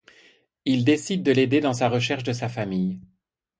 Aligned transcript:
Ils 0.65 0.83
décident 0.83 1.21
de 1.21 1.31
l'aider 1.31 1.59
dans 1.61 1.75
sa 1.75 1.87
recherche 1.87 2.23
de 2.23 2.33
sa 2.33 2.49
famille. 2.49 2.99